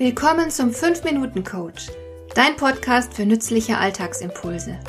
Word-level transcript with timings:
Willkommen 0.00 0.50
zum 0.50 0.70
5-Minuten-Coach, 0.70 1.88
dein 2.34 2.56
Podcast 2.56 3.12
für 3.12 3.26
nützliche 3.26 3.76
Alltagsimpulse. 3.76 4.80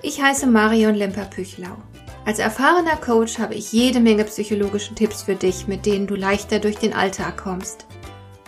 Ich 0.00 0.22
heiße 0.22 0.46
Marion 0.46 0.94
Lemper-Püchlau. 0.94 1.76
Als 2.24 2.38
erfahrener 2.38 2.96
Coach 2.96 3.38
habe 3.38 3.54
ich 3.54 3.70
jede 3.70 4.00
Menge 4.00 4.24
psychologische 4.24 4.94
Tipps 4.94 5.24
für 5.24 5.34
dich, 5.34 5.66
mit 5.66 5.84
denen 5.84 6.06
du 6.06 6.14
leichter 6.14 6.58
durch 6.58 6.76
den 6.76 6.94
Alltag 6.94 7.36
kommst, 7.36 7.84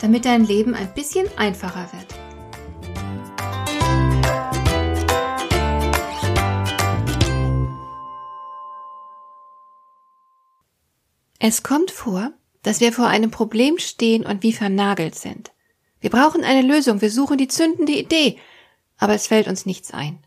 damit 0.00 0.24
dein 0.24 0.46
Leben 0.46 0.74
ein 0.74 0.94
bisschen 0.94 1.28
einfacher 1.36 1.90
wird. 1.92 2.06
Es 11.38 11.62
kommt 11.62 11.90
vor, 11.90 12.30
dass 12.62 12.80
wir 12.80 12.94
vor 12.94 13.08
einem 13.08 13.30
Problem 13.30 13.76
stehen 13.76 14.24
und 14.24 14.42
wie 14.42 14.54
vernagelt 14.54 15.14
sind. 15.16 15.52
Wir 16.06 16.12
brauchen 16.12 16.44
eine 16.44 16.62
Lösung, 16.62 17.00
wir 17.00 17.10
suchen 17.10 17.36
die 17.36 17.48
zündende 17.48 17.90
Idee, 17.90 18.38
aber 18.96 19.14
es 19.14 19.26
fällt 19.26 19.48
uns 19.48 19.66
nichts 19.66 19.92
ein. 19.92 20.20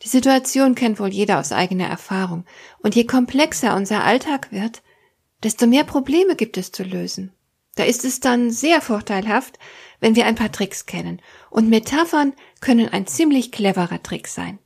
Die 0.00 0.08
Situation 0.08 0.74
kennt 0.74 0.98
wohl 0.98 1.12
jeder 1.12 1.40
aus 1.40 1.52
eigener 1.52 1.86
Erfahrung, 1.86 2.46
und 2.78 2.94
je 2.94 3.04
komplexer 3.04 3.76
unser 3.76 4.02
Alltag 4.02 4.50
wird, 4.50 4.82
desto 5.42 5.66
mehr 5.66 5.84
Probleme 5.84 6.36
gibt 6.36 6.56
es 6.56 6.72
zu 6.72 6.84
lösen. 6.84 7.34
Da 7.74 7.84
ist 7.84 8.06
es 8.06 8.20
dann 8.20 8.50
sehr 8.50 8.80
vorteilhaft, 8.80 9.58
wenn 10.00 10.16
wir 10.16 10.24
ein 10.24 10.36
paar 10.36 10.50
Tricks 10.50 10.86
kennen, 10.86 11.20
und 11.50 11.68
Metaphern 11.68 12.32
können 12.62 12.88
ein 12.88 13.06
ziemlich 13.06 13.52
cleverer 13.52 14.02
Trick 14.02 14.26
sein. 14.26 14.58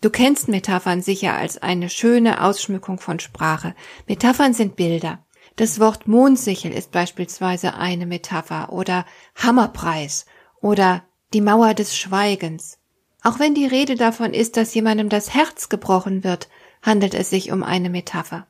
Du 0.00 0.08
kennst 0.08 0.46
Metaphern 0.46 1.02
sicher 1.02 1.34
als 1.34 1.58
eine 1.58 1.90
schöne 1.90 2.44
Ausschmückung 2.44 3.00
von 3.00 3.18
Sprache. 3.18 3.74
Metaphern 4.06 4.54
sind 4.54 4.76
Bilder. 4.76 5.26
Das 5.56 5.80
Wort 5.80 6.08
Mondsichel 6.08 6.72
ist 6.72 6.90
beispielsweise 6.90 7.74
eine 7.74 8.06
Metapher 8.06 8.72
oder 8.72 9.04
Hammerpreis 9.34 10.26
oder 10.60 11.02
die 11.32 11.40
Mauer 11.40 11.74
des 11.74 11.96
Schweigens. 11.96 12.78
Auch 13.22 13.38
wenn 13.38 13.54
die 13.54 13.66
Rede 13.66 13.96
davon 13.96 14.32
ist, 14.32 14.56
dass 14.56 14.74
jemandem 14.74 15.08
das 15.08 15.34
Herz 15.34 15.68
gebrochen 15.68 16.24
wird, 16.24 16.48
handelt 16.82 17.14
es 17.14 17.30
sich 17.30 17.52
um 17.52 17.62
eine 17.62 17.90
Metapher. 17.90 18.46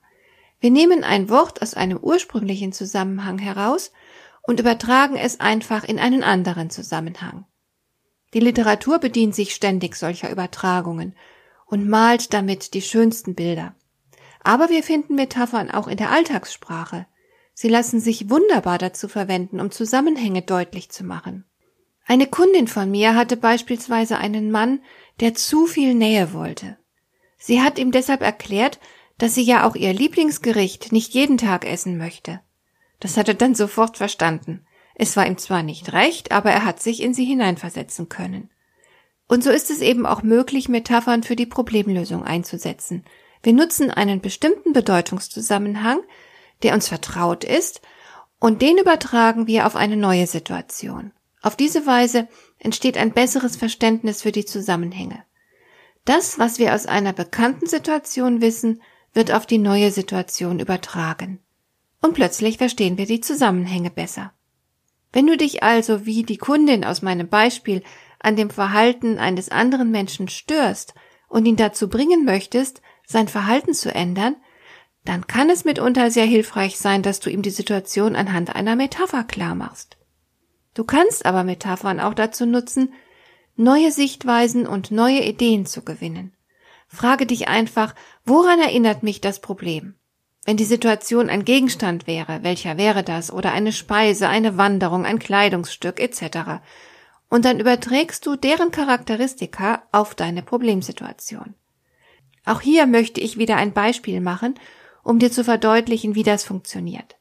Wir 0.60 0.70
nehmen 0.70 1.04
ein 1.04 1.28
Wort 1.28 1.62
aus 1.62 1.74
einem 1.74 1.98
ursprünglichen 1.98 2.72
Zusammenhang 2.72 3.38
heraus 3.38 3.92
und 4.42 4.60
übertragen 4.60 5.16
es 5.16 5.40
einfach 5.40 5.84
in 5.84 5.98
einen 5.98 6.22
anderen 6.22 6.70
Zusammenhang. 6.70 7.46
Die 8.34 8.40
Literatur 8.40 8.98
bedient 8.98 9.34
sich 9.34 9.54
ständig 9.54 9.96
solcher 9.96 10.30
Übertragungen 10.30 11.16
und 11.66 11.88
malt 11.88 12.32
damit 12.32 12.74
die 12.74 12.82
schönsten 12.82 13.34
Bilder. 13.34 13.74
Aber 14.42 14.70
wir 14.70 14.82
finden 14.82 15.14
Metaphern 15.14 15.70
auch 15.70 15.88
in 15.88 15.96
der 15.96 16.10
Alltagssprache. 16.10 17.06
Sie 17.54 17.68
lassen 17.68 18.00
sich 18.00 18.30
wunderbar 18.30 18.78
dazu 18.78 19.08
verwenden, 19.08 19.60
um 19.60 19.70
Zusammenhänge 19.70 20.42
deutlich 20.42 20.90
zu 20.90 21.04
machen. 21.04 21.44
Eine 22.06 22.26
Kundin 22.26 22.66
von 22.66 22.90
mir 22.90 23.14
hatte 23.14 23.36
beispielsweise 23.36 24.18
einen 24.18 24.50
Mann, 24.50 24.80
der 25.20 25.34
zu 25.34 25.66
viel 25.66 25.94
Nähe 25.94 26.32
wollte. 26.32 26.78
Sie 27.38 27.60
hat 27.60 27.78
ihm 27.78 27.92
deshalb 27.92 28.22
erklärt, 28.22 28.80
dass 29.18 29.34
sie 29.34 29.42
ja 29.42 29.68
auch 29.68 29.76
ihr 29.76 29.92
Lieblingsgericht 29.92 30.92
nicht 30.92 31.14
jeden 31.14 31.38
Tag 31.38 31.66
essen 31.66 31.98
möchte. 31.98 32.40
Das 33.00 33.16
hat 33.16 33.28
er 33.28 33.34
dann 33.34 33.54
sofort 33.54 33.96
verstanden. 33.96 34.66
Es 34.94 35.16
war 35.16 35.26
ihm 35.26 35.38
zwar 35.38 35.62
nicht 35.62 35.92
recht, 35.92 36.32
aber 36.32 36.50
er 36.50 36.64
hat 36.64 36.82
sich 36.82 37.02
in 37.02 37.14
sie 37.14 37.24
hineinversetzen 37.24 38.08
können. 38.08 38.50
Und 39.28 39.44
so 39.44 39.50
ist 39.50 39.70
es 39.70 39.80
eben 39.80 40.06
auch 40.06 40.22
möglich, 40.22 40.68
Metaphern 40.68 41.22
für 41.22 41.36
die 41.36 41.46
Problemlösung 41.46 42.24
einzusetzen. 42.24 43.04
Wir 43.42 43.52
nutzen 43.52 43.90
einen 43.90 44.20
bestimmten 44.20 44.72
Bedeutungszusammenhang, 44.72 46.00
der 46.62 46.74
uns 46.74 46.88
vertraut 46.88 47.44
ist, 47.44 47.80
und 48.38 48.62
den 48.62 48.78
übertragen 48.78 49.46
wir 49.46 49.66
auf 49.66 49.76
eine 49.76 49.96
neue 49.96 50.26
Situation. 50.26 51.12
Auf 51.42 51.56
diese 51.56 51.86
Weise 51.86 52.28
entsteht 52.58 52.96
ein 52.96 53.12
besseres 53.12 53.56
Verständnis 53.56 54.22
für 54.22 54.32
die 54.32 54.44
Zusammenhänge. 54.44 55.24
Das, 56.04 56.38
was 56.38 56.58
wir 56.58 56.74
aus 56.74 56.86
einer 56.86 57.12
bekannten 57.12 57.66
Situation 57.66 58.40
wissen, 58.40 58.82
wird 59.12 59.32
auf 59.32 59.46
die 59.46 59.58
neue 59.58 59.90
Situation 59.90 60.58
übertragen. 60.58 61.40
Und 62.00 62.14
plötzlich 62.14 62.58
verstehen 62.58 62.96
wir 62.96 63.06
die 63.06 63.20
Zusammenhänge 63.20 63.90
besser. 63.90 64.32
Wenn 65.12 65.26
du 65.26 65.36
dich 65.36 65.62
also 65.62 66.06
wie 66.06 66.22
die 66.22 66.38
Kundin 66.38 66.84
aus 66.84 67.02
meinem 67.02 67.28
Beispiel 67.28 67.82
an 68.18 68.36
dem 68.36 68.50
Verhalten 68.50 69.18
eines 69.18 69.50
anderen 69.50 69.90
Menschen 69.90 70.28
störst 70.28 70.94
und 71.28 71.46
ihn 71.46 71.56
dazu 71.56 71.88
bringen 71.88 72.24
möchtest, 72.24 72.80
sein 73.10 73.28
Verhalten 73.28 73.74
zu 73.74 73.92
ändern, 73.92 74.36
dann 75.04 75.26
kann 75.26 75.50
es 75.50 75.64
mitunter 75.64 76.10
sehr 76.10 76.26
hilfreich 76.26 76.78
sein, 76.78 77.02
dass 77.02 77.20
du 77.20 77.30
ihm 77.30 77.42
die 77.42 77.50
Situation 77.50 78.14
anhand 78.14 78.54
einer 78.54 78.76
Metapher 78.76 79.24
klar 79.24 79.54
machst. 79.54 79.96
Du 80.74 80.84
kannst 80.84 81.26
aber 81.26 81.42
Metaphern 81.42 81.98
auch 81.98 82.14
dazu 82.14 82.46
nutzen, 82.46 82.92
neue 83.56 83.90
Sichtweisen 83.90 84.66
und 84.66 84.92
neue 84.92 85.24
Ideen 85.24 85.66
zu 85.66 85.82
gewinnen. 85.82 86.32
Frage 86.86 87.26
dich 87.26 87.48
einfach, 87.48 87.94
woran 88.24 88.60
erinnert 88.60 89.02
mich 89.02 89.20
das 89.20 89.40
Problem? 89.40 89.94
Wenn 90.44 90.56
die 90.56 90.64
Situation 90.64 91.28
ein 91.28 91.44
Gegenstand 91.44 92.06
wäre, 92.06 92.42
welcher 92.42 92.78
wäre 92.78 93.02
das? 93.02 93.32
Oder 93.32 93.52
eine 93.52 93.72
Speise, 93.72 94.28
eine 94.28 94.56
Wanderung, 94.56 95.04
ein 95.04 95.18
Kleidungsstück 95.18 96.00
etc. 96.00 96.62
Und 97.28 97.44
dann 97.44 97.60
überträgst 97.60 98.24
du 98.24 98.36
deren 98.36 98.70
Charakteristika 98.70 99.82
auf 99.92 100.14
deine 100.14 100.42
Problemsituation. 100.42 101.54
Auch 102.44 102.60
hier 102.60 102.86
möchte 102.86 103.20
ich 103.20 103.38
wieder 103.38 103.56
ein 103.56 103.72
Beispiel 103.72 104.20
machen, 104.20 104.54
um 105.02 105.18
dir 105.18 105.30
zu 105.30 105.44
verdeutlichen, 105.44 106.14
wie 106.14 106.22
das 106.22 106.44
funktioniert. 106.44 107.16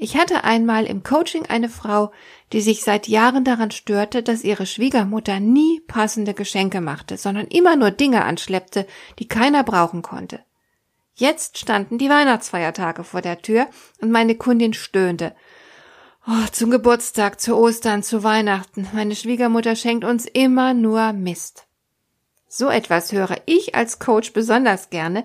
Ich 0.00 0.16
hatte 0.16 0.44
einmal 0.44 0.86
im 0.86 1.02
Coaching 1.02 1.46
eine 1.46 1.68
Frau, 1.68 2.12
die 2.52 2.60
sich 2.60 2.84
seit 2.84 3.08
Jahren 3.08 3.44
daran 3.44 3.72
störte, 3.72 4.22
dass 4.22 4.44
ihre 4.44 4.64
Schwiegermutter 4.64 5.40
nie 5.40 5.80
passende 5.80 6.34
Geschenke 6.34 6.80
machte, 6.80 7.16
sondern 7.16 7.46
immer 7.48 7.74
nur 7.74 7.90
Dinge 7.90 8.24
anschleppte, 8.24 8.86
die 9.18 9.26
keiner 9.26 9.64
brauchen 9.64 10.02
konnte. 10.02 10.40
Jetzt 11.14 11.58
standen 11.58 11.98
die 11.98 12.08
Weihnachtsfeiertage 12.08 13.02
vor 13.02 13.22
der 13.22 13.42
Tür 13.42 13.66
und 14.00 14.12
meine 14.12 14.36
Kundin 14.36 14.72
stöhnte. 14.72 15.34
Oh, 16.28 16.46
zum 16.52 16.70
Geburtstag, 16.70 17.40
zu 17.40 17.56
Ostern, 17.56 18.04
zu 18.04 18.22
Weihnachten. 18.22 18.86
Meine 18.92 19.16
Schwiegermutter 19.16 19.74
schenkt 19.74 20.04
uns 20.04 20.26
immer 20.26 20.74
nur 20.74 21.12
Mist. 21.12 21.67
So 22.48 22.70
etwas 22.70 23.12
höre 23.12 23.36
ich 23.44 23.74
als 23.74 23.98
Coach 23.98 24.32
besonders 24.32 24.90
gerne, 24.90 25.24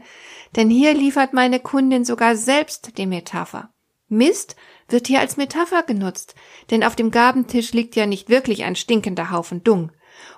denn 0.55 0.69
hier 0.69 0.93
liefert 0.93 1.33
meine 1.33 1.59
Kundin 1.59 2.03
sogar 2.03 2.35
selbst 2.35 2.97
die 2.97 3.05
Metapher. 3.05 3.69
Mist 4.09 4.55
wird 4.89 5.07
hier 5.07 5.21
als 5.21 5.37
Metapher 5.37 5.83
genutzt, 5.83 6.35
denn 6.69 6.83
auf 6.83 6.95
dem 6.95 7.11
Gabentisch 7.11 7.71
liegt 7.71 7.95
ja 7.95 8.05
nicht 8.05 8.29
wirklich 8.29 8.63
ein 8.63 8.75
stinkender 8.75 9.31
Haufen 9.31 9.63
Dung. 9.63 9.91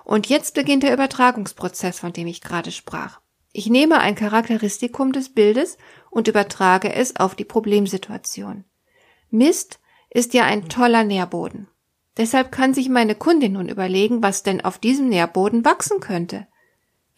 Und 0.04 0.28
jetzt 0.28 0.54
beginnt 0.54 0.84
der 0.84 0.94
Übertragungsprozess, 0.94 1.98
von 1.98 2.12
dem 2.12 2.26
ich 2.26 2.40
gerade 2.40 2.70
sprach. 2.70 3.20
Ich 3.52 3.68
nehme 3.68 3.98
ein 3.98 4.14
Charakteristikum 4.14 5.12
des 5.12 5.30
Bildes 5.30 5.78
und 6.10 6.28
übertrage 6.28 6.92
es 6.92 7.16
auf 7.16 7.34
die 7.34 7.44
Problemsituation. 7.44 8.64
Mist 9.30 9.80
ist 10.10 10.34
ja 10.34 10.44
ein 10.44 10.68
toller 10.68 11.04
Nährboden. 11.04 11.68
Deshalb 12.16 12.52
kann 12.52 12.72
sich 12.72 12.88
meine 12.88 13.14
Kundin 13.14 13.52
nun 13.52 13.68
überlegen, 13.68 14.22
was 14.22 14.42
denn 14.42 14.64
auf 14.64 14.78
diesem 14.78 15.08
Nährboden 15.08 15.64
wachsen 15.64 16.00
könnte. 16.00 16.46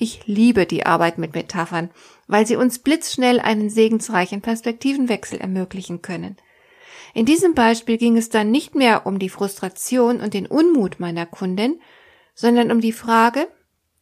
Ich 0.00 0.26
liebe 0.26 0.64
die 0.64 0.86
Arbeit 0.86 1.18
mit 1.18 1.34
Metaphern, 1.34 1.90
weil 2.28 2.46
sie 2.46 2.54
uns 2.54 2.78
blitzschnell 2.78 3.40
einen 3.40 3.68
segensreichen 3.68 4.40
Perspektivenwechsel 4.40 5.40
ermöglichen 5.40 6.02
können. 6.02 6.36
In 7.14 7.26
diesem 7.26 7.54
Beispiel 7.54 7.98
ging 7.98 8.16
es 8.16 8.28
dann 8.28 8.52
nicht 8.52 8.76
mehr 8.76 9.06
um 9.06 9.18
die 9.18 9.28
Frustration 9.28 10.20
und 10.20 10.34
den 10.34 10.46
Unmut 10.46 11.00
meiner 11.00 11.26
Kundin, 11.26 11.80
sondern 12.34 12.70
um 12.70 12.80
die 12.80 12.92
Frage, 12.92 13.48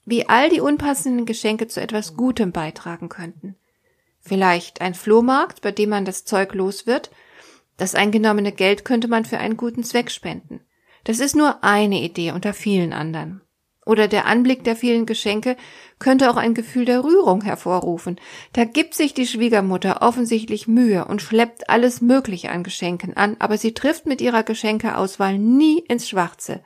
wie 0.04 0.28
all 0.28 0.50
die 0.50 0.60
unpassenden 0.60 1.24
Geschenke 1.24 1.66
zu 1.66 1.80
etwas 1.80 2.14
Gutem 2.14 2.52
beitragen 2.52 3.08
könnten. 3.08 3.56
Vielleicht 4.20 4.82
ein 4.82 4.94
Flohmarkt, 4.94 5.62
bei 5.62 5.72
dem 5.72 5.88
man 5.88 6.04
das 6.04 6.26
Zeug 6.26 6.52
los 6.52 6.87
wird. 6.87 7.10
Das 7.78 7.94
eingenommene 7.94 8.52
Geld 8.52 8.84
könnte 8.84 9.08
man 9.08 9.25
für 9.25 9.38
einen 9.38 9.56
guten 9.56 9.82
Zweck 9.82 10.10
spenden. 10.10 10.60
Das 11.04 11.20
ist 11.20 11.37
nur 11.37 11.64
eine 11.64 12.02
Idee 12.02 12.32
unter 12.32 12.52
vielen 12.52 12.92
anderen 12.92 13.40
oder 13.87 14.09
der 14.09 14.27
Anblick 14.27 14.65
der 14.65 14.77
vielen 14.77 15.06
Geschenke 15.06 15.56
könnte 15.99 16.29
auch 16.29 16.37
ein 16.37 16.53
Gefühl 16.53 16.85
der 16.85 17.05
Rührung 17.05 17.41
hervorrufen. 17.43 18.21
Da 18.53 18.65
gibt 18.65 18.94
sich 18.94 19.15
die 19.15 19.27
Schwiegermutter 19.27 20.03
offensichtlich 20.03 20.69
Mühe 20.69 21.06
und 21.06 21.23
schleppt 21.23 21.71
alles 21.71 22.03
Mögliche 22.03 22.50
an 22.50 22.65
Geschenken 22.65 23.17
an, 23.17 23.37
aber 23.38 23.56
sie 23.56 23.73
trifft 23.73 24.05
mit 24.05 24.21
ihrer 24.21 24.43
Geschenkeauswahl 24.43 25.38
nie 25.38 25.79
ins 25.79 26.09
Schwarze, 26.09 26.62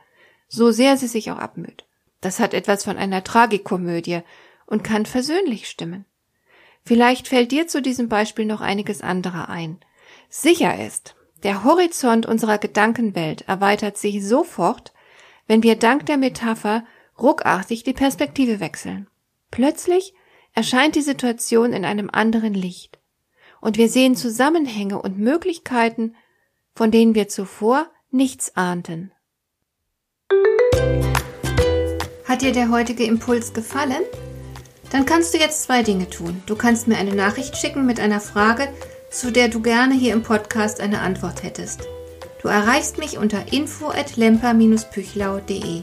so 0.49 0.73
sehr 0.73 0.97
sie 0.97 1.07
sich 1.07 1.31
auch 1.31 1.39
abmüht. 1.39 1.85
Das 2.23 2.41
hat 2.41 2.55
etwas 2.55 2.85
von 2.85 2.97
einer 2.97 3.23
Tragikomödie 3.23 4.21
und 4.67 4.83
kann 4.83 5.07
versöhnlich 5.07 5.69
stimmen. 5.69 6.07
Vielleicht 6.85 7.29
fällt 7.29 7.53
dir 7.53 7.69
zu 7.69 7.83
diesem 7.83 8.09
Beispiel 8.09 8.47
noch 8.47 8.63
einiges 8.63 9.03
andere 9.03 9.49
ein. 9.49 9.79
Sicher 10.31 10.85
ist, 10.85 11.15
der 11.43 11.65
Horizont 11.65 12.25
unserer 12.25 12.59
Gedankenwelt 12.59 13.43
erweitert 13.47 13.99
sich 13.99 14.27
sofort, 14.27 14.93
wenn 15.47 15.63
wir 15.63 15.77
dank 15.77 16.07
der 16.07 16.17
Metapher 16.17 16.85
ruckartig 17.21 17.85
die 17.85 17.93
Perspektive 17.93 18.61
wechseln. 18.61 19.09
Plötzlich 19.51 20.15
erscheint 20.55 20.95
die 20.95 21.03
Situation 21.03 21.73
in 21.73 21.85
einem 21.85 22.11
anderen 22.11 22.55
Licht 22.55 23.01
und 23.61 23.77
wir 23.77 23.89
sehen 23.89 24.17
Zusammenhänge 24.17 25.01
und 25.01 25.19
Möglichkeiten, 25.19 26.17
von 26.75 26.91
denen 26.91 27.15
wir 27.15 27.29
zuvor 27.29 27.87
nichts 28.11 28.57
ahnten. 28.57 29.13
Hat 32.25 32.43
dir 32.43 32.53
der 32.53 32.71
heutige 32.71 33.05
Impuls 33.05 33.53
gefallen? 33.53 34.03
Dann 34.91 35.05
kannst 35.05 35.35
du 35.35 35.39
jetzt 35.39 35.65
zwei 35.65 35.83
Dinge 35.83 36.09
tun. 36.11 36.43
Du 36.47 36.57
kannst 36.57 36.89
mir 36.89 36.97
eine 36.97 37.15
Nachricht 37.15 37.57
schicken 37.57 37.87
mit 37.87 38.01
einer 38.01 38.21
Frage, 38.21 38.69
zu 39.11 39.31
der 39.31 39.49
du 39.49 39.61
gerne 39.61 39.95
hier 39.95 40.13
im 40.13 40.23
Podcast 40.23 40.81
eine 40.81 41.01
Antwort 41.01 41.43
hättest. 41.43 41.83
Du 42.43 42.49
erreichst 42.49 42.99
mich 42.99 43.19
unter 43.19 43.53
info@lemper-püchlau.de. 43.53 45.83